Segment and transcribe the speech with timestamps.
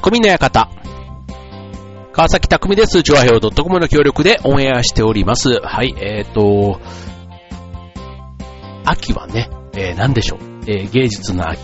[0.00, 0.68] 匠の館。
[2.12, 3.04] 川崎匠です。
[3.04, 5.60] チョアヘオ .com の協力でオンエアしております。
[5.62, 6.80] はい、えーと、
[8.84, 10.38] 秋はね、えー、何でしょう。
[10.66, 11.60] えー、芸術の秋。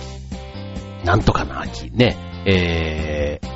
[1.05, 1.91] なんとかの秋。
[1.91, 2.17] ね、
[2.47, 3.49] えー、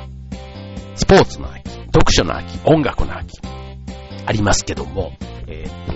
[0.95, 1.69] スポーツの秋。
[1.69, 2.59] 読書の秋。
[2.65, 3.39] 音楽の秋。
[4.25, 5.13] ありますけども、
[5.47, 5.93] えーと、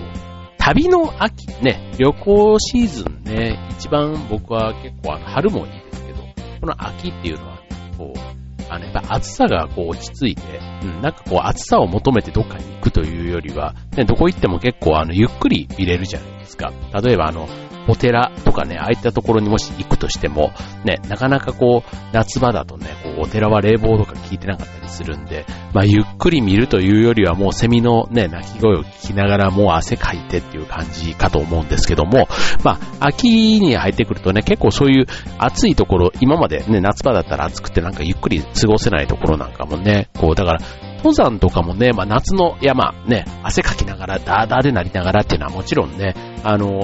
[0.56, 1.48] 旅の秋。
[1.62, 6.22] ね、旅行シーズンね、一番僕は結構あの、春もいいですけど、
[6.62, 7.60] この秋っていうのは、ね、
[7.98, 8.29] こう、
[8.70, 16.72] あの、やっぱ暑さがこう落ち着いて、うん、なんかこう暑さを求めてどっかに行くというよりは、ね、どこ行っても結構あの、ゆっくり入れるじゃないですか。
[17.02, 17.48] 例えばあの、
[17.88, 20.52] お寺とかね、ああいったところにもし行くとしても、
[20.84, 22.86] ね、なかなかこう、夏場だとね、
[23.20, 32.28] お寺は冷房とか効いてなかったりするんで、まあ、ゆっくり見るというよりはもうセミのね、鳴き声を聞きながらもう汗かいてっていう感じかと思うんですけども、
[32.64, 35.06] まあ、秋に入ってくるとね、結構そういう
[35.38, 40.60] 暑いところ、今までね、夏場だったら暑くてなんかゆっくり過ごせないところなんかもね、こう、だから、
[40.98, 46.80] 登山とかもね、まあ、夏の山、ね、汗かきながら、ダーダーでなりながらっていうのはもちろんね、あの、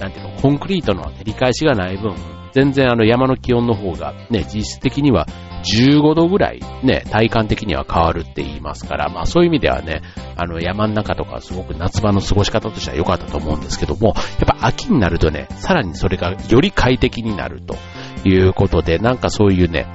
[0.00, 2.14] なんていうの、コンクリートの照り返しがない分、
[2.54, 5.26] 全然あの山の気温の方がね、実質的には
[5.64, 10.02] 15度ぐらいね、体感的には変わるって言いますから、まあそういう意味ではね、
[10.36, 17.76] あの山の中とかすごく夏場の過ごし方としては良かったと思うんですけども、やっぱ秋になるとね、さらにそれがより快適になると
[18.24, 19.88] いうことで、なんかそういうね、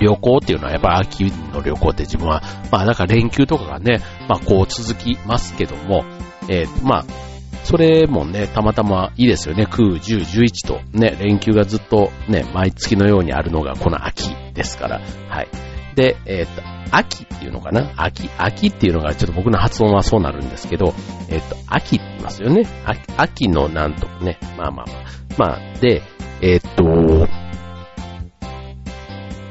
[0.00, 6.04] 旅行っていうのはやっぱ秋の旅行って自分は、まあなんか連休とかがね、まあこう続きますけども、
[6.48, 7.27] えー、まあ
[7.64, 9.64] それもね、たまたまいいですよね。
[9.64, 15.00] 9、10、11とね、連休がずっとね、毎月のようにあるのがこの秋ですから。
[15.28, 15.48] はい。
[15.94, 17.92] で、えっ、と、秋っていうのかな？
[17.96, 20.94] 秋、秋っていうのがちょっと僕の発音はそうなるんですけど、
[21.28, 22.66] えっ、と、秋って言いますよね。
[22.86, 24.38] 秋秋のなんとかね。
[24.56, 24.96] まあまあまあ。
[25.36, 26.02] まあ、で、
[26.40, 26.68] えっ、と、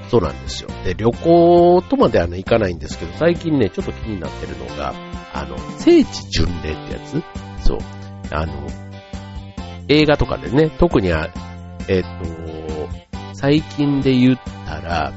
[0.10, 0.70] そうなんですよ。
[0.86, 4.94] で、旅行とまではね、行かないんですけど、最近ね、ちょっと気になってるのが、
[5.34, 7.22] あの、聖地巡礼ってやつ？
[7.68, 7.78] そう。
[8.32, 8.54] あの、
[9.88, 11.30] 映画とかでね、特には、
[11.88, 12.08] えっ、と、
[13.34, 15.14] 最近で言ったら、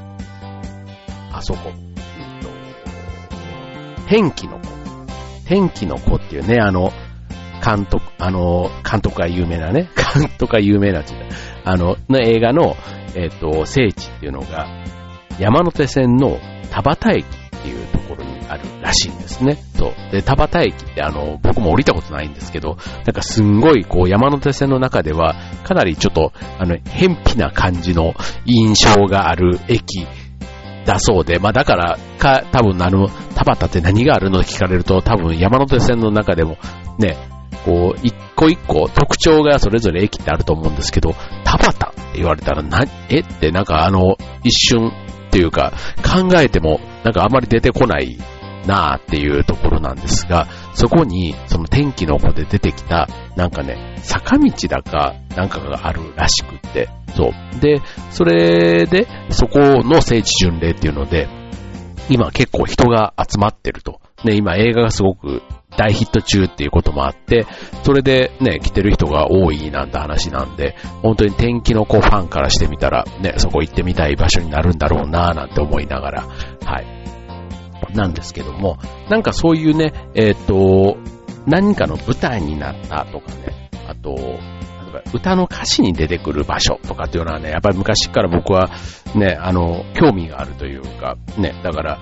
[1.33, 2.49] あそこ、えっと、
[4.07, 4.67] 天気の子。
[5.45, 6.91] 天気の子っていうね、あの、
[7.63, 11.25] 監督、あの、監督が有名なね、 監督が有名なっていう
[11.63, 12.75] あの、の映画の、
[13.15, 14.67] えっ、と、聖地っていうのが、
[15.39, 16.39] 山手線の
[16.71, 18.20] 田端駅っていうところ
[18.51, 19.57] あるらしいんですね。
[19.77, 20.11] そう。
[20.11, 28.13] で、田端駅ってあの、僕も降りたことないんですけど、なんかすんごいこう山手線の中では、かなりちょっと、あの、偏僻な感じの
[28.45, 30.05] 印象がある駅
[30.85, 36.57] だそうで、まあだから、か、多分あの、田端って何があるのって聞かれると、多分山手線の中でも、
[36.97, 37.17] ね、
[37.65, 41.13] こう、一個一個特徴がそれぞれ駅ってあると思うんですけど、
[41.43, 41.85] 田端って
[42.15, 45.71] 言われたらな、えってなんかあの、一瞬っていうか、
[46.03, 48.17] 考えてもなんかあまり出てこない
[48.65, 57.59] なあっていうところなんですが、そこに、その天気の子で出てきた、なんかね、坂道だか、なんかがあるらしくって、そう。
[57.59, 61.27] で、それで、そこの聖地巡礼っていうので、
[62.09, 64.01] 今結構人が集まってると。
[64.23, 65.41] ね、今映画がすごく
[65.77, 67.45] 大ヒット中っていうこともあって、
[67.83, 77.00] それでね、来てる人が多いなんて話なんで、本当に天気の子ファンからしてみたら、ね、そこ行ってみたい場所になるんだろうなぁなんて思いながら、はい。
[77.93, 78.77] なんですけども、
[79.09, 80.97] なんかそういうね、えっ、ー、と、
[81.45, 84.15] 何かの舞台になったとかね、あと、
[85.13, 88.69] 歌の歌詞に出てくる場所とかっていうのはね、やっぱり昔から僕は
[89.15, 91.99] ね、あの、興味があるというか、ね、だから、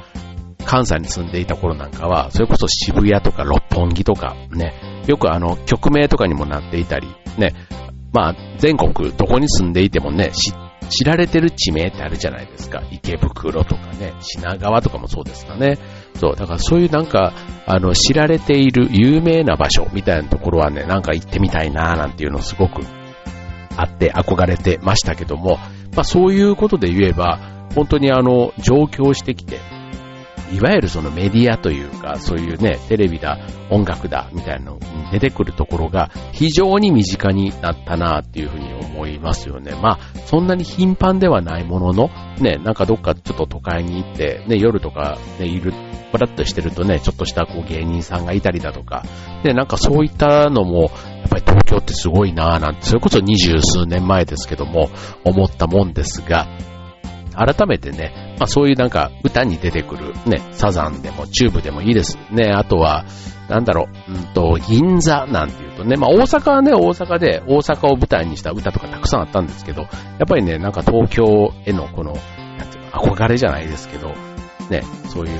[0.65, 4.73] 関西に住んでいた頃なんかは、それこそ渋谷とか六本木とかね、
[5.07, 7.07] よくあの、曲名とかにもなっていたり、
[7.37, 7.53] ね、
[8.13, 10.51] まあ、全国どこに住んでいてもね、知
[10.89, 12.83] 知られてる地名ってあるじゃないですか。
[12.91, 15.77] 池袋とかね、品川とかもそうですかね。
[16.15, 17.33] そう、だからそういうなんか、
[17.65, 22.81] あの、知られている有名な場所みたいなところはね、なんか行ってみたいなーなんていうのすごく
[23.77, 25.57] あって憧れてましたけども、
[25.95, 27.39] まあそういうことで言えば、
[27.75, 29.59] 本当にあの、上京してきて、
[30.51, 33.37] いわゆるそのメディアというか、そういうね、テレビだ、
[33.69, 34.81] 音楽だ、みたいなのに
[35.11, 39.73] 出てくるところが非常に身近になったなっていうふうに思いますよね。
[39.81, 42.09] まあ、そんなに頻繁ではないものの、
[42.39, 45.73] ね、なんかどっかちょっと都会に行って、ね、夜とかね、いる、
[46.11, 49.03] パラッとしてるとね、ちょっとしたこう芸人さんがいたりだとか、
[49.43, 54.89] ね、なんかそういったのも、やっぱり東京ってすごいなぁなんて、それこそ二十数年前ですけども、
[55.23, 56.47] 思ったもんですが、
[57.29, 62.51] 改めてね、まあそういうなんか歌に出てくるね、サザンでもチューブでもいいですね。
[62.51, 63.05] あとは、
[63.49, 69.89] なんだろう、うんと、銀座なんていうとね、まあ大阪はね、大阪で大阪を舞台にした歌とかたくさんあったんですけど、やっ
[70.27, 74.13] ぱりね、なんか東京へのこの、なんていうの憧れじゃないですけど、
[74.69, 75.39] ね、そういう、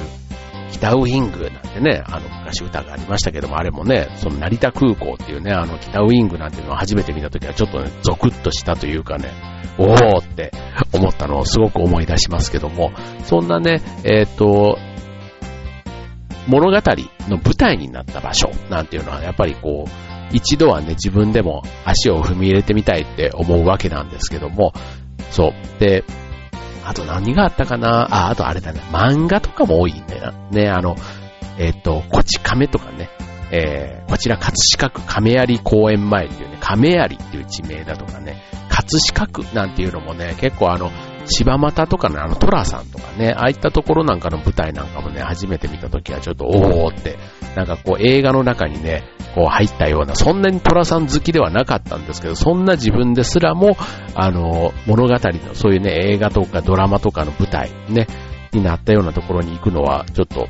[0.80, 9.30] 北ウイングなんてね、あの、昔歌がありましたけども、あれもね、その成田空港っていうね、あの、北ウイングなんていうのを初めて見たときはちょっとね、ゾクッとしたというかね、
[9.78, 10.52] おーって
[10.94, 12.92] 思ったのをすごく思い出しますけども、
[13.26, 14.78] そんなね、えっ、ー、と、
[16.48, 19.90] 物語の舞台になった場所なんていうのは、やっぱりこう、
[20.32, 24.74] 一度はね、自分でも足を踏み入れてみたいって思うわけなんですけども、
[25.32, 25.80] そう。
[25.80, 26.04] で、
[26.90, 28.08] あと何があったかな？
[28.10, 30.50] あ、あとあれだね、漫画とかも多いんだよな。
[30.50, 30.96] ね、あの、
[31.60, 33.12] えっ、ー、と、こち亀とかね、
[33.52, 40.92] えー、こちら葛飾区亀有公園前っていうね、亀有っていう地名だとかね、葛飾区なんていうのもね、結構あの、
[41.26, 47.20] 柴又とかのあのトラさんとかね、ああいったところなんかの舞台なんかもね、初めて見た時はちょっとおーって、
[47.56, 49.04] なんかこう映画の中にね、
[49.36, 53.78] こう入ったような、そんなにトラさん好きではなかったんですけど、そんな自分ですらも、
[54.16, 55.20] あの、物語の、
[55.54, 58.08] そういうね、映画とかドラマとかの舞台、ね、
[58.52, 60.48] になったようなところに行くのは、ちょっと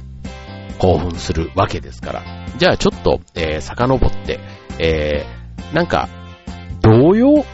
[0.79, 2.23] 興奮するわけですから。
[2.57, 4.39] じゃあちょっと、えー、遡って、
[4.79, 6.07] えー、なんか、
[6.81, 7.45] 童謡？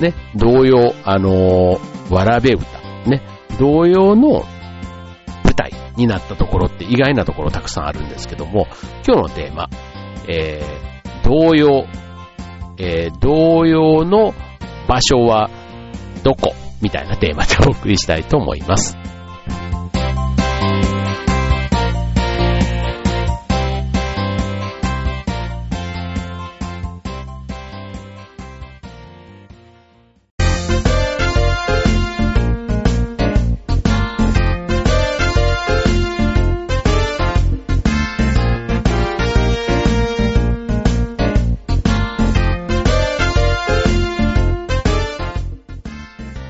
[0.00, 2.64] ね、童謡、あのー、わらべ歌、
[3.08, 3.22] ね、
[3.58, 4.44] 童謡の
[5.44, 8.68] 舞台になったところって意外なところたくさんあるんですけども、
[9.06, 9.68] 今日のテーマ、
[10.28, 11.86] えー、同様、
[12.78, 14.34] えー、童謡の
[14.86, 15.50] 場所は
[16.22, 16.54] どこ？
[16.80, 18.96] みたいなテーマでお送りしたいと思います。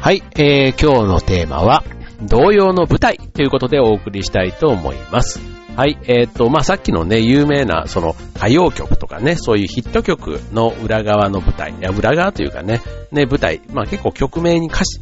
[0.08, 1.84] はい、えー、今日のテーマは、
[2.22, 5.38] 童謡の舞台ということでお送りしたいと思います。
[5.76, 12.80] はい、えっ、ー、と、まあ、さっきのね、有名な、その、歌謡曲とかね、そういうヒット曲の裏側の舞台、いや、裏側というかね、
[13.12, 14.98] ね、舞台、まあ、結構曲名に歌詞、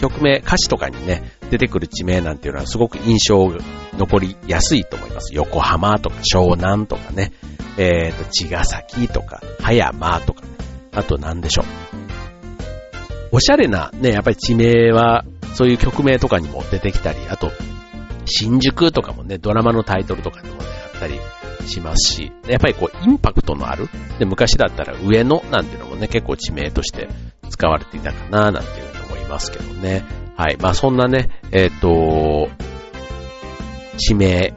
[0.00, 3.52] 曲名、歌詞とかにね、出てくる地名なんていうのはすごく印象
[3.98, 5.34] 残りやすいと思います。
[5.34, 7.32] 横浜とか湘南とかね、
[7.76, 10.48] えっ、ー、と、茅ヶ崎とか、葉山とか、ね、
[10.92, 11.91] あと何でしょう。
[13.32, 15.24] おしゃれなね、やっぱり地名は、
[15.54, 17.50] そういう曲名とかにも出てきたり、あと、
[18.26, 20.64] 新宿とかもね、ドラマのタイトルとかにもね、
[20.94, 21.18] あったり
[21.66, 23.88] しますし、やっぱりこう、インパクトのある、
[24.18, 27.08] で、昔だったら上野なんていうのもね、結構地名として
[27.48, 30.04] 使われていたかな、なんていうふうに思いますけどね。
[30.36, 30.58] はい。
[30.60, 32.50] まあそんなね、えっ、ー、と、
[33.96, 34.54] 地名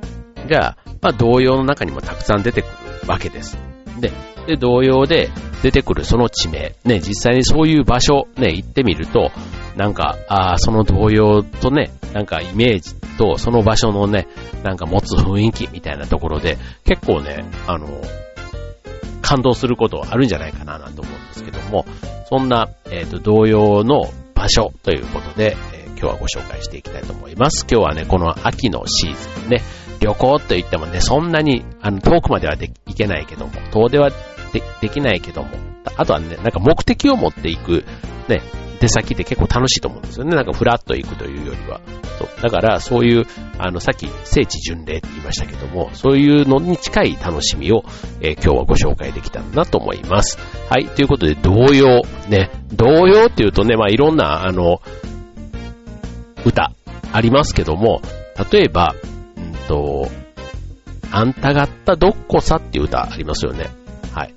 [0.49, 2.71] が、まあ同様の中にもたくさん出てくる
[3.07, 3.57] わけです。
[3.99, 4.11] で、
[4.47, 5.29] で、同様で
[5.63, 9.31] 出てくるその地名、ね、実際にそういう場所、ね、行ってみると、
[9.75, 14.27] なんか、あその同様とね、なんかイメージとその場所のね、
[14.63, 17.87] なんか持つ雰囲気みたいなところで、結構ね、あの、
[19.21, 21.85] 感動することあるんじゃないかななんて思うんですけども、
[22.29, 27.65] そんな、えっ、ー、と、同様の場所ということで、えー、今日はご紹介していきたいと思います。
[27.69, 29.61] 今日はね、この秋のシーズンね、
[29.99, 34.11] 旅行と言ってもね、そんなに、あの、遠くまではで行けないけども、遠出は
[34.55, 35.49] でできないけども、
[35.97, 37.83] あとはね、なんか目的を持っていく、
[38.27, 38.41] ね、
[38.79, 40.35] 出先って結構楽しいと思うんですよね。
[40.35, 41.81] なんかフラッと行くというよりは。
[42.19, 42.41] そう。
[42.41, 43.25] だからそういう、
[43.57, 47.83] あの、さっき聖地巡礼って言いましたけども、そういうのに近い楽しみを、
[48.21, 50.37] えー、今日はご紹介できたらなと思います。
[50.69, 50.85] はい。
[50.87, 52.03] ということで、童謡。
[52.29, 52.51] ね。
[52.73, 54.81] 童謡っていうとね、まあいろんな、あの、
[56.45, 56.71] 歌
[57.11, 58.01] ありますけども、
[58.51, 58.95] 例えば、
[59.37, 60.09] うんと、
[61.11, 63.69] あんたがったどっこさっていう歌ありますよね。
[64.15, 64.33] はい。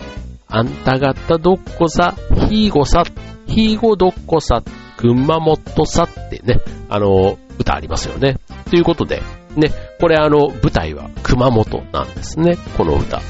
[0.49, 2.17] あんた方どっこさ、
[2.51, 3.05] ひーごさ、
[3.47, 4.61] ひーごどっこさ、
[4.97, 8.39] 熊本さってね、あの、歌ありますよね。
[8.69, 9.23] ということで、
[9.55, 9.71] ね、
[10.01, 13.21] これあの、舞台は熊本なんですね、この歌。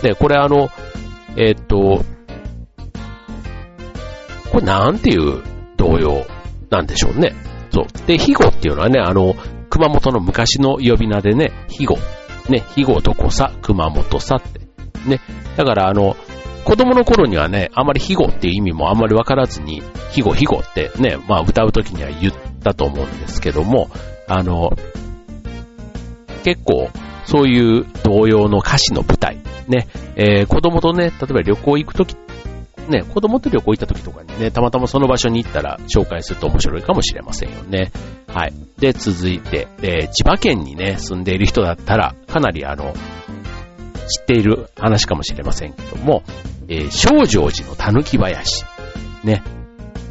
[0.00, 0.68] で、これあの、
[1.36, 2.04] えー、っと、
[4.52, 5.42] これなんていう
[5.76, 6.24] 童謡
[6.70, 7.34] なんでしょうね。
[7.70, 8.06] そう。
[8.06, 9.34] で、ひごっていうのはね、あの、
[9.70, 11.96] 熊本の昔の呼び名でね、ひご。
[12.48, 14.65] ね、ひごどこさ、熊本さって。
[15.08, 15.20] ね。
[15.56, 16.16] だからあの、
[16.64, 19.82] 子供の頃にはね、あまり庇護っていう意味もあんまりわからずに、
[20.12, 22.32] 庇護庇護ってね、まあ歌う時には言っ
[22.62, 23.88] たと思うんですけども、
[24.26, 24.70] あの、
[26.44, 26.90] 結構、
[27.24, 32.16] そういう童謡の歌詞の舞台、ね、えー、子供とね、例えば旅行行く時
[32.88, 37.90] ね、子供と旅行行った時とかにね、たまたまその場所に行ったら紹介すると面白いかもしれませんよね。
[38.28, 38.52] はい。
[38.78, 42.94] で、続いて、えー、千葉県にね、住んでいる人だったら、かなりあの、
[44.06, 46.22] 知っている話かもしれませんけども、
[46.68, 48.64] えー、正常寺の狸林。
[49.24, 49.42] ね。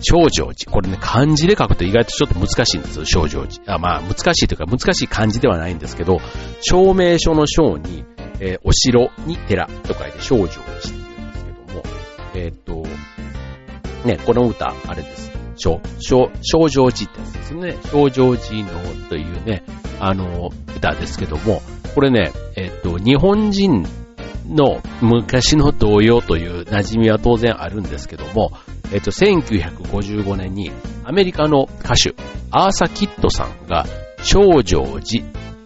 [0.01, 0.71] 少女寺。
[0.71, 3.75] これね、漢字で書くと意外とちょっと難しいんですよ、少女寺。
[3.75, 6.19] あまあ、難しいというか、難しい漢字ではないんですけど、
[6.61, 8.05] 証明書の章に、
[8.39, 11.83] えー、お城に寺と書いて少女寺って言うんですけども、
[12.35, 15.34] えー、っと、ね、この歌、あれです。
[15.57, 17.77] 少、少、少女寺ってやつですね。
[17.91, 18.69] 少女寺の
[19.09, 19.63] というね、
[19.99, 21.61] あの、歌ですけども、
[21.93, 23.85] これね、えっと、日本人
[24.49, 28.51] の昔の童謡という馴染みは当然あるんですけども、
[28.91, 30.71] えっと、1955年に
[31.03, 32.15] アメリカの歌手、
[32.51, 33.85] アーサ・キットさんが、
[34.23, 35.25] 証城寺、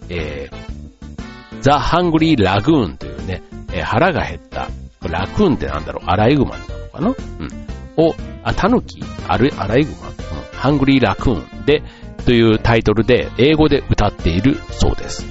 [0.09, 3.41] えー、 The Hungry Raccoon というね、
[3.71, 4.69] えー、腹が減った、
[5.07, 7.07] raccoon ってなんだろう、アライグマなのかな？
[7.07, 8.05] うん。
[8.05, 10.15] を、あ、タヌキアライグマ、うん、
[10.53, 11.83] Hungry Raccoon で、
[12.25, 15.25] というタイトルで、英語で歌っているそうです。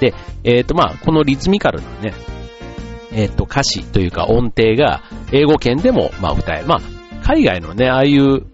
[0.00, 0.14] で、
[0.44, 2.14] えっ、ー、と、まあ、このリズミカルなね、
[3.12, 5.02] えっ、ー、と、歌詞というか音程が
[5.32, 6.64] 英語圏でも、まあ、歌え。
[6.64, 6.80] まあ、
[7.24, 8.46] 海外のね、ああいう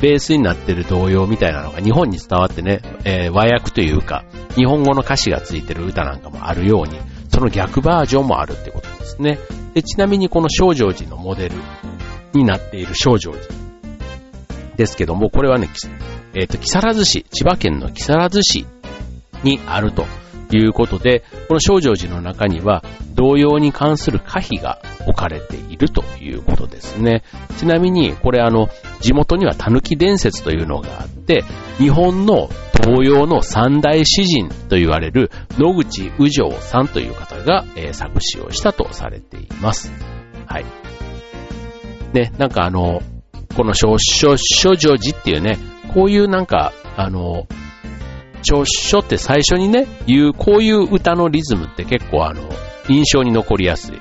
[0.00, 4.24] ベースになってる童謡みたいなのが日本に伝わってね、えー、和訳というか、
[4.54, 6.98] 日本語の歌詞がついてる歌なんかもあるように、
[7.28, 9.38] その逆バージョンもあるってことですね。
[9.74, 11.54] で、ちなみにこの少女寺のモデル
[12.34, 13.32] になっている少女
[14.76, 15.68] ですけども、これはね、
[16.34, 18.66] えっ、ー、と、木更津市、千葉県の木更津市
[19.42, 20.04] にあると
[20.52, 22.82] いうことで、この少女寺の中には
[23.14, 27.22] 同様に関する可否が置かれているということですね。
[27.58, 28.68] ちなみに、これあの、
[29.00, 31.44] 地元には狸伝説というのがあって、
[31.78, 39.92] 日本の東洋の三大詩人と言われる野口宇城さんという方が、えー、作詞をしたとされています。
[40.46, 40.64] はい。
[42.12, 43.02] ね、なんかあの、
[43.56, 45.58] この少女寺っていうね、
[45.94, 47.46] こういうなんか、あの、
[48.40, 52.42] 著書って最初にね、言う、こういう歌のリズムって結構あの、
[52.88, 53.98] 印象に残りやすい。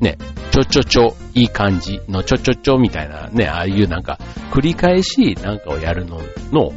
[0.00, 0.18] ね、
[0.50, 4.18] ちょちょちょ、いい感じのちょちょちょみたいなね、ああいうなんか、
[4.52, 6.20] 繰り返しなんかをやるの
[6.52, 6.72] の、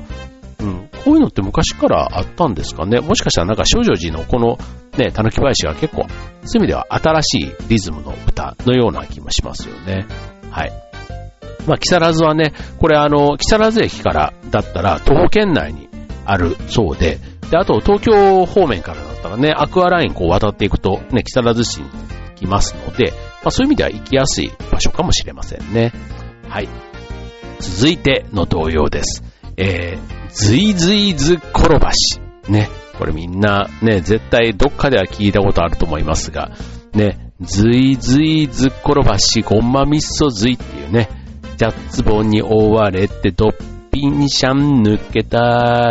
[1.03, 2.99] こういうのって昔からあったんですかね？
[2.99, 4.57] もしかしたらなんか少女寺のこの
[4.97, 10.05] ね、たぬき林が結構、そういう意味では新しいリズムの歌のような気もしますよね。
[10.51, 10.71] はい。
[11.67, 15.87] まあ、木更津はね、これあの、木更津駅からだったら徒歩圏内に
[16.25, 21.89] あるそうで、で、あと東京方面からだったらね、アクアラインこう渡っていくとね、木更津市に
[22.35, 23.13] 来ますので、
[23.43, 25.93] まあそういう意味では行きやすい場所かもしれませんね。
[26.47, 26.67] はい。
[27.59, 29.23] 続いての同様です。
[29.59, 32.19] えー、ずいずいず転ばし。
[32.47, 32.69] ね。
[32.97, 36.51] これみんなね、絶対どっかでは聞いたことあると思いますが、
[36.93, 41.09] ね、ずいずいず転ばし、ごまみそずいっていうね、
[41.57, 43.51] ジャッツボンに覆われてどっ
[43.91, 45.39] ピンシャン抜けた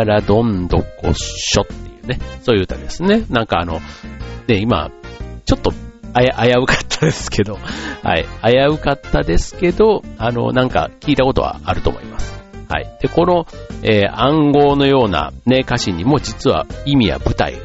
[0.05, 3.25] らどんどこっしょっていうね、そういう歌ですね。
[3.29, 3.81] なんかあの、
[4.47, 4.89] ね、今、
[5.45, 5.71] ちょっと
[6.13, 7.59] あや、危うかったですけど、
[8.03, 12.18] はい、危うかったですけど、あの、なんか聞いたことはあると思います。
[12.69, 12.97] はい。
[13.01, 13.47] で、この、
[13.83, 17.59] えー、暗号のようなね、歌詞にも実は意味や舞台が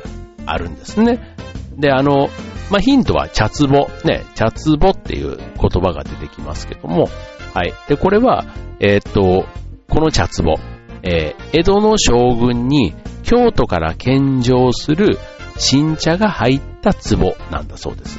[0.46, 1.36] あるんですね。
[1.76, 2.30] で、あの、
[2.70, 3.88] まあ、ヒントは、茶壺。
[4.04, 7.08] ね、茶壺っていう言葉が出てきますけども、
[7.52, 7.74] はい。
[7.88, 8.46] で、これは、
[8.80, 9.46] えー、っと、
[9.90, 10.54] この茶壺、
[11.02, 15.18] えー、江戸の将軍に京都から献上する
[15.58, 18.18] 新茶が入った壺なんだそうです。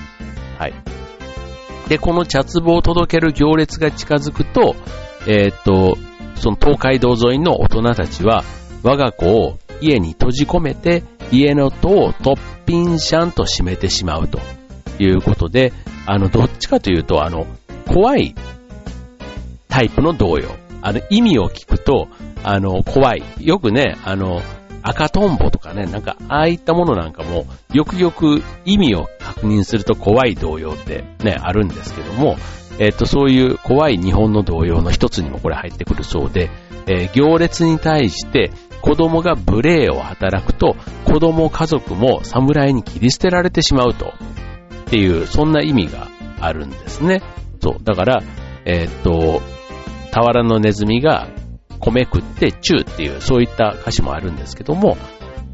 [0.59, 0.73] はい。
[1.89, 4.75] で、この茶壺を届ける行列が近づくと、
[5.27, 5.97] えー、っと、
[6.35, 8.43] その東海道沿いの大人たちは、
[8.83, 14.39] 我が子を家に閉じ込めて、家の戸を突品シャンと閉めてしまうと
[14.99, 15.73] いうことで、
[16.05, 17.47] あの、どっちかというと、あの、
[17.87, 18.35] 怖い
[19.67, 20.49] タイプの童謡。
[20.81, 22.07] あの、意味を聞くと、
[22.43, 23.23] あの、怖い。
[23.39, 24.41] よくね、あの、
[24.83, 32.37] 赤トンボとかね、なんか、ああいったものなんかも、よくよく意味を確認すると怖い動揺ってね、あるんですけども、
[32.79, 36.49] えっ、と、そういう怖い日本の動揺の一つにもこれ入ってくるそうで、
[36.87, 38.51] えー、行列に対して
[38.81, 44.13] 子供が無礼を働くと、子供家族も侍に切り捨てられてしまうと、っ
[44.85, 46.07] ていう、そんな意味が
[46.39, 47.23] あるんですね。
[47.61, 47.83] そう。
[47.83, 48.23] だから、
[48.65, 49.41] えっ、と、
[50.11, 51.27] 俵のネズミが
[51.79, 54.97] 米食ってチューっていう、そういった歌詞もあるんですけども、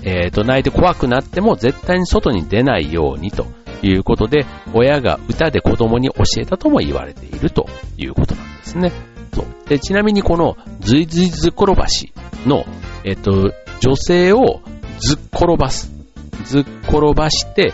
[0.04, 3.46] えっ、と、泣いて怖くなっても絶対に外に出ないようにと
[3.84, 8.92] いうことで、親が歌で子供に教えたとも言われているということなんですね。
[9.34, 9.46] そう。
[9.68, 12.14] で、ちなみにこのずいずいず転ばし
[12.46, 12.66] の、
[13.04, 14.62] えっ、と、女性を
[15.00, 15.92] ずっ転ばす。
[16.46, 17.74] ずっ転ばして、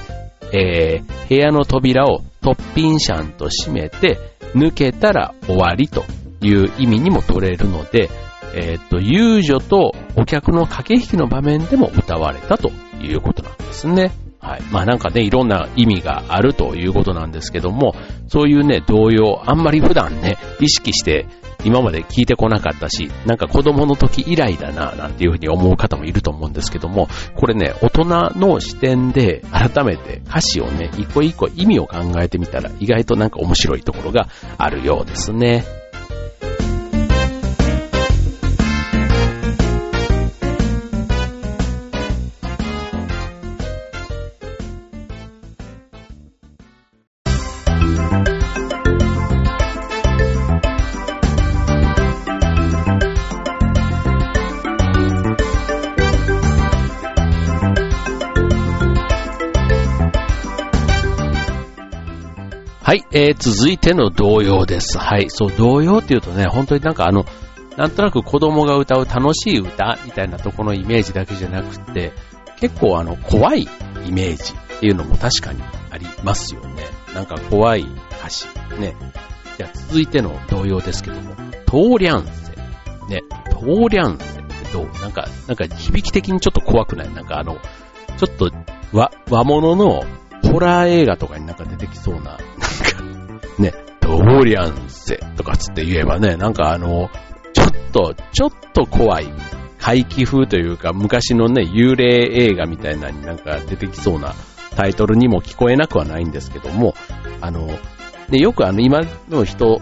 [0.53, 4.17] えー、部屋の扉をトッピンシャンと閉めて、
[4.55, 6.05] 抜けたら終わりと
[6.41, 8.09] いう意味にも取れるので、
[8.55, 12.71] えっ、ー、と、遊女とお客の駆け引きの場面でも歌われたと
[13.01, 14.11] いうことなんですね。
[14.47, 14.61] はい。
[14.71, 17.95] まあなんかね、いろんな意味があるということなんですけども、
[18.27, 21.27] そういうね、童謡、あんまり普段ね、意識して
[21.65, 28.05] 今まで聞いてこなかったし、なんか子供の時以来だな、なんていうふうに思う方もいると思うんですけども、これね、大人
[28.39, 35.65] の視点で改めて歌詞をね、一個一個意味を考えてみたら意外となんか面白いところがあるようですね。
[63.19, 64.99] えー、続いての童謡です。
[64.99, 67.25] はい、そう、童謡っていうとね、本当になんかあの、
[67.75, 72.13] なんとなく子供が歌う楽しい歌みたいなところのイメージだけじゃなくて、
[72.59, 73.63] 結構あの、怖い
[74.05, 76.83] イメージっていうのも確かにありますよね。
[77.15, 77.87] なんか怖い
[78.19, 78.45] 歌詞。
[78.79, 78.95] ね。
[79.57, 82.55] じゃあ続いての童謡ですけども、トーリャンセ。
[83.09, 84.89] ね、トーリャンセってどう？
[85.01, 87.11] なんか、なんか響き的にちょっと怖くない？
[87.11, 87.57] なんかあの、
[88.17, 88.51] ちょっと
[88.93, 90.03] 和、和物の
[90.51, 92.37] ホラー映画とかになんか出てきそうな、
[93.59, 97.09] ね、ドーリャンセとかつって言えばね、なんかあの、
[97.53, 99.33] ちょっと、ちょっと怖い、
[99.79, 104.33] 怪奇風というか、昔のね、幽霊映画みたいなになんか出てきそうな
[104.75, 106.93] タイトルにも聞こえなくはないんですけども、
[107.41, 107.67] あの、
[108.29, 109.81] ね、よくあの、今の人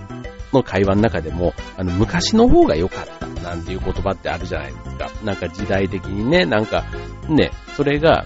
[0.53, 5.11] の会話の中でも、あの、昔の方が良かったなんていう言葉ってあるじゃないですか。
[5.23, 6.85] なんか時代的にね、なんか、
[7.29, 8.25] ね、それが、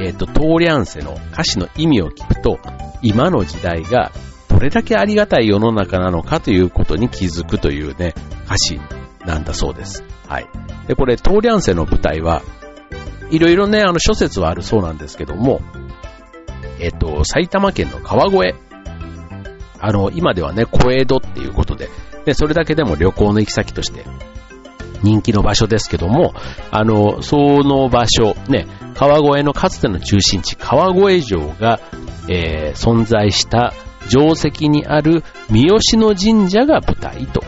[0.00, 2.58] えっ、ー、と、トーリャンセの歌詞の意味を聞くと、
[3.02, 4.10] 今の時代が
[4.52, 8.80] どれだけありがたい世の中なのかということに気づくというね、歌詞
[9.24, 10.04] なんだそうです。
[10.28, 10.46] はい。
[10.86, 12.42] で、これ、トーリャンセの舞台は、
[13.30, 15.62] いろいろね、あの、諸説はあるそうなんですけども、
[16.78, 18.54] えっ、と、埼玉県の川越。
[19.80, 21.88] あの、今ではね、小江戸っていうことで、
[22.24, 24.04] で、それだけでも旅行の行き先として
[25.02, 26.34] 人気の場所ですけども、
[26.70, 31.80] あの、その場所、ね、川越のかつての中心地、川越城が、
[32.28, 33.72] えー、存在した
[34.08, 37.42] 城跡にある三好の神社が舞台と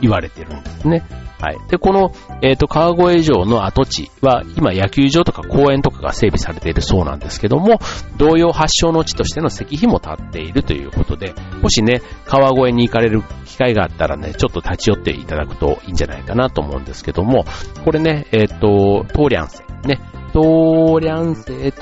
[0.00, 1.02] 言われてるんですね。
[1.42, 1.58] はい。
[1.68, 7.80] で、この、えっ、ー、と、川越城の跡地は、今野球場とか公園とかが整備されているそうなんですけども、
[8.16, 17.44] 同様発祥の地としての石碑も立っているということで、もしね、川越に行かれる機会があったらね、ちょっと立ち寄っていただくといいんじゃないかなと思うんですけども、
[17.84, 19.64] これね、えっ、ー、と、トーリャンセ。
[19.84, 19.98] ね、
[20.32, 21.72] トーリャンセ、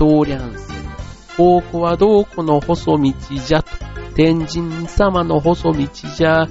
[1.41, 1.71] トーリャンセ。
[1.71, 3.71] ここはどうこの細道じゃと。
[4.15, 6.47] 天神様の細道じゃ。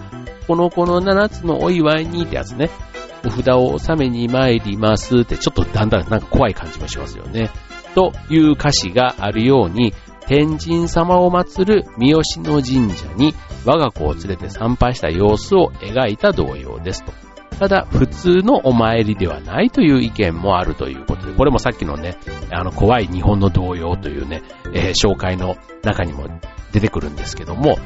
[0.47, 2.71] この子の七つのお祝いにってやつね。
[3.23, 7.51] お札を納めに参りますって、ちょっとだんだんなんか怖い感じもしますよね。
[7.93, 9.93] という歌詞があるように、
[10.25, 13.33] 天神様を祀る三好の神社に
[13.65, 17.28] 我が子を連れて参拝した様子を描いた童謡ですと。
[17.59, 22.17] ただ、普通のお参りではないという意見もあるということで、これもさっきのね、
[22.51, 24.41] あの、怖い日本の童謡というね、
[24.73, 26.27] えー、紹介の中にも
[26.71, 27.77] 出てくるんですけども、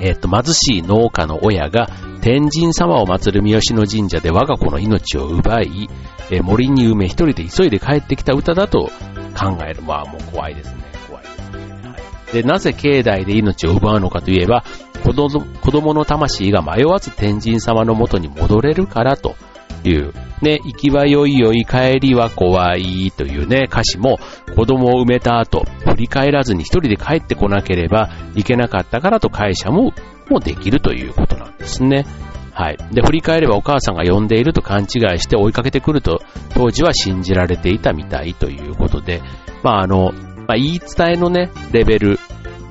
[0.00, 1.88] えっ、と、貧しい農家の親が
[2.22, 5.90] 天神様を祀る三好の神社で我が子の命を奪い、
[6.30, 8.90] え森に埋め一人で急いで帰ってきた歌だと
[9.38, 9.82] 考える。
[9.82, 10.82] まあもう怖いですね。
[11.08, 11.58] 怖いですね。
[11.90, 11.96] は
[12.30, 14.64] い、で、なぜ境内で命を奪うのかといえば、
[15.12, 19.36] 子供の魂が迷わず天神様の元に戻れるからと
[19.84, 24.18] いう、ね、行きはよいよい帰りは怖いというね、歌詞も
[24.56, 29.92] 子供を埋めた後、振り返らずに一人で帰ってこなければいけなかったからと会社も、
[30.28, 32.06] もできるということなんですね。
[32.52, 32.78] はい。
[32.92, 36.20] で、振り返ればお母さんが呼んでいると勘違いして追いかけてくると、
[36.54, 39.22] 当時は信じられていたみたいということで、
[39.62, 40.12] まああの、
[40.48, 42.18] まあ、言い伝えのね、レベル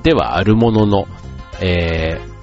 [0.02, 1.06] ではあるものの、
[1.60, 2.38] えー、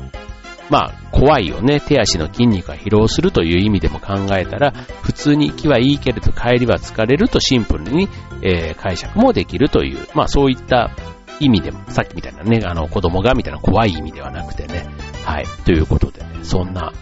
[0.70, 1.80] まあ、怖いよね。
[1.80, 4.72] 手足の筋肉が疲労するという意味でも考えたら、
[5.04, 8.10] 普通に行きはいいけれど帰りは疲れるとシンプルに、
[8.42, 10.92] えー、解釈もできるという、まあそういった
[11.40, 14.88] 意味でも、さっきみたいなね、あの子供がみたいな怖い意味ではなくてね、
[15.24, 16.94] はい、ということでね、そんな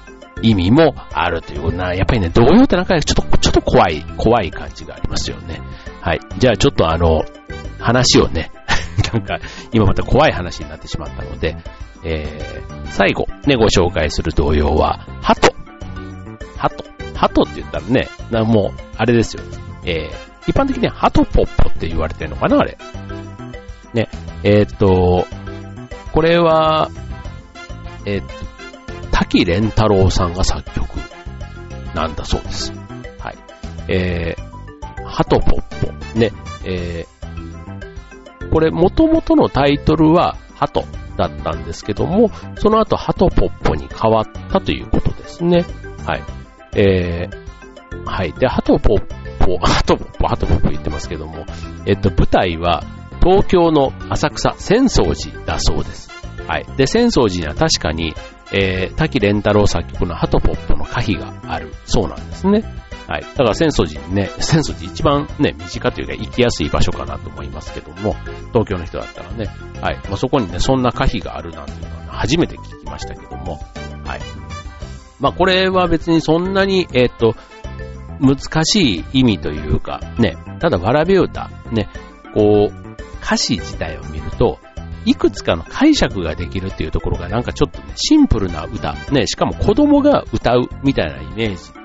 [0.42, 5.62] 意味もあるということな、やっぱりね、童謡ってなんかちょっと、ちょっと怖い、怖い感じがありますよね。
[6.02, 6.20] はい。
[6.38, 7.24] じゃあちょっとあの、
[7.80, 8.52] 話をね、
[9.14, 9.40] なんか、
[9.72, 11.58] 今また怖い話になってしまったので、
[12.04, 15.54] えー、最後、ね、ご紹介する童謡は、ハト。
[16.58, 16.86] ハト。
[17.16, 19.44] ハトって言ったらね、なもう、あれですよ。
[19.86, 22.78] えー、一般的にはハトポッポって言われてるのかな、あれ。
[23.94, 24.10] ね、
[24.44, 25.26] えー、っと、
[26.12, 26.90] これは、
[28.06, 28.34] えー、っと、
[29.12, 30.90] 滝蓮太郎さんが作曲
[31.94, 32.74] なんだそうです。
[33.20, 33.38] はい。
[33.88, 36.20] えー、ハトポッポ。
[36.20, 36.32] ね、
[36.66, 37.13] えー、
[38.54, 40.86] これ元々のタイトルは、ハト
[41.18, 45.66] だったんですけども、その後ハトポッポに変わったということですね。
[46.06, 46.24] はい。
[46.76, 48.34] えー、はい。
[48.34, 49.02] で、ハトポッ
[49.40, 51.46] ポ、 ハトポッポ、ハトポッポ言ってますけども、
[51.88, 52.84] えっと、舞台は
[53.24, 56.12] 東京の浅草、浅草寺だそうです。
[56.48, 56.66] はい。
[56.78, 58.14] で、浅草寺には確かに、
[58.52, 62.64] えー、滝蓮太郎作曲のハトポッポの歌碑があるそうなんですね。
[63.08, 63.22] はい。
[63.22, 68.16] だから浅草寺にね、 浅草寺一番ね、身近というか行きやすい場所かなと思いますけども、
[68.52, 69.50] 東京の人だったらね、
[69.82, 70.00] はい。
[70.08, 73.60] まあ、そこにね、そんな歌碑があるなんていうのは、初めて聞きましたけども、
[74.06, 74.22] はい。
[75.20, 77.36] まあ、これは別にそんなに、えっ、と、
[78.20, 81.90] 難しい意味というか、ね、ただ、わらび歌、ね、
[82.34, 82.84] こう、
[83.22, 84.60] 歌詞自体を見ると、
[85.06, 91.83] いくつかの解釈ができるっていうところがなんかちょっとね、シンプルな歌、ね、しかも子供が歌うみたいなイメージ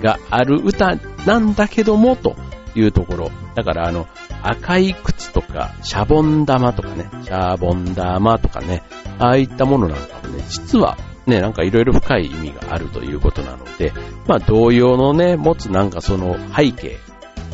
[0.00, 2.36] がある歌なんだけども、と
[2.74, 3.30] いうところ。
[3.54, 4.06] だからあの、
[4.42, 8.82] 赤い靴とか、シャボン玉とかね、シャボン玉とかね、
[9.18, 13.92] ああいったものなんかもね、実はね、なんかいろいろ深い意味があるということなので、
[14.26, 16.96] まあ同様のね、持つなんかその背景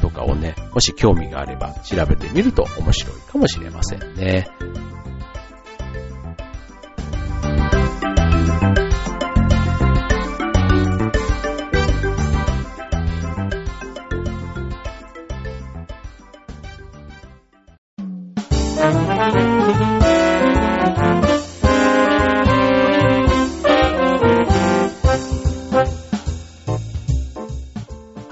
[0.00, 4.48] とかをね、もし興味があれば調べてみると面白いかもしれませんね。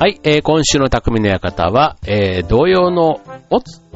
[0.02, 3.20] はい、えー、今週の匠の館は、えー、同様の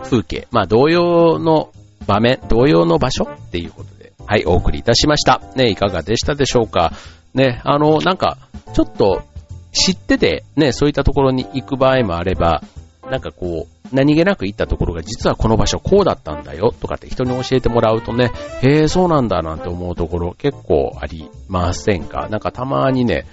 [0.04, 1.72] 風景、まあ同様の
[2.06, 5.42] 場面、同様の場所っていうことで、はい、お送りいたしました。
[5.56, 6.92] ね、いかがでしたでしょうか？
[7.34, 8.38] ね、あの、なんか、
[8.72, 9.24] ちょっと
[9.72, 12.62] 知ってて、ね、そういったところに行く場合もあれば、
[13.10, 18.30] なんかこう、何気なく行ったところが実はこの場所こうだったんだよとかって人に教えてもらうとね、
[18.62, 22.28] へえ、そうなんだなんて思うところ結構ありませんか？
[22.28, 23.26] なんかたまにね、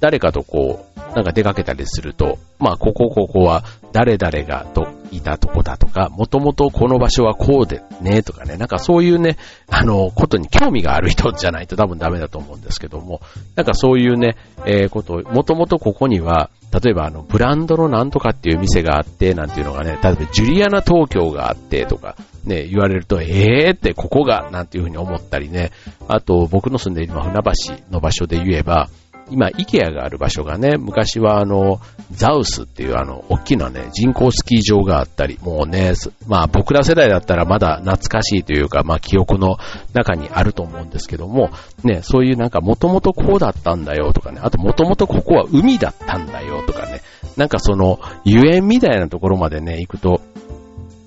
[0.00, 9.38] 誰かとこう、なんか出かけたりすると、まあ、ここここは誰々がといたとこだとか、もともとこの場所はこうでね、とかね、なんかそういうね、
[9.70, 13.20] あの、ことに興味がある人じゃないと多分ダメだと思うんですけども、
[13.54, 25.70] なんかそういうね、えー、ことを、もともとここには、例えばあの、ブランドのなんとかっていう店があって、なんていうのがね、例えばジュリアナ東京があってとか、ね、言われると、えーってここが、なんていうふうに思ったりね、
[26.08, 28.88] あと僕の住んでいる船橋の場所で言えば、
[29.30, 31.80] 今、イケアがある場所がね、昔はあの、
[32.12, 35.94] ザウスっていうあの、大きなね、人工スキー場があったり、もうね、
[36.26, 39.56] まあ僕ら世代だったらまだ懐かしいというか、まあ記憶の
[39.92, 41.50] 中にあると思うんですけども、
[41.82, 47.02] ね、そういうなんかもともとこうだったんだよとかね、あともともとここは海だったんだよとかね、
[47.36, 50.20] なんかその、ゆえみたいなところまでね、行くと、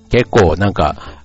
[0.10, 1.20] 結構なんか、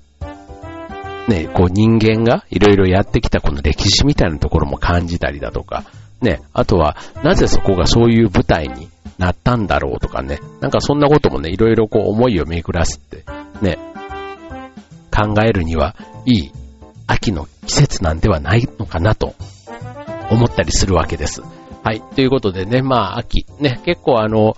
[1.29, 5.85] ね、こう人間がいろいろやってきたこの歴史みたいなところも感じたりだとか、
[6.25, 13.25] ね、あとは、なぜそこがそういう舞台になったんだろうとかね、なんかそんなこともね、いろいろこう思いを巡らすって、
[13.63, 13.79] ね、
[15.15, 15.95] 考えるには
[16.27, 16.53] いい
[17.07, 19.35] 秋の季節なんではないのかなと
[20.31, 21.43] 思ったりするわけです。
[21.85, 22.01] はい。
[22.01, 24.55] ということでね、まあ秋、ね、結構あの、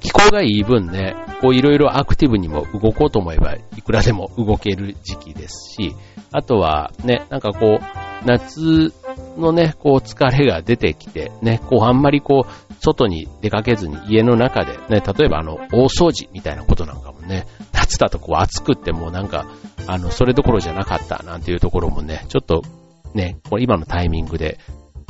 [0.00, 5.94] 気候がいい分ね、こういろいろアクティブにも動こうと思えばいくらでも動ける時期ですし、
[6.32, 8.92] あとはね、なんかこう、夏
[9.38, 19.46] のね、こう疲れが出てきて、ね、こうあんまりこう、外に出かけずに家の中でね、例えばあの、大掃除みたいなことなんかもね、夏だとこう暑くってもうなんか、
[19.86, 22.62] あの、それどころじゃなかったなんていうところもね、ちょっと
[23.14, 24.58] ね、これ今のタイミングで、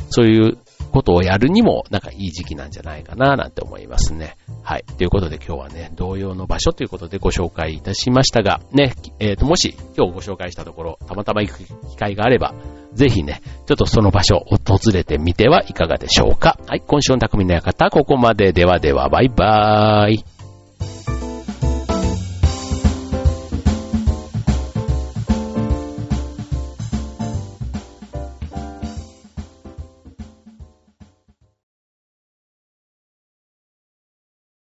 [0.09, 0.59] そういう
[0.90, 4.37] ことをやるにも、なんかいい時期なんじゃないかな、なんて思いますね。
[4.62, 4.85] はい。
[4.98, 12.55] ということで今日はね、同様の場所ということでご紹介いたしましたが、ね、えっ、ー、と、もし今日ご紹介したところ、たまたま行く機会があれば、
[12.92, 16.59] ぜひね、ちょっとその場所を訪れてみてはいかがでしょうか。
[16.66, 16.83] はい。
[16.87, 20.24] 今週の匠の館、ここまでではでは、バイバーイ。